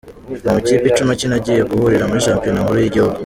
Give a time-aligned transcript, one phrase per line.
[0.49, 3.17] Amakipe icumi akina agiye guhurira muri Shampiyona nkuru yigihugu